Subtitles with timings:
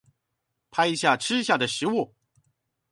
[0.71, 2.15] 拍下吃下的食物